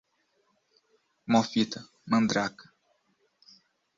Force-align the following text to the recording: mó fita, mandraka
mó 1.31 1.41
fita, 1.49 1.79
mandraka 2.09 2.65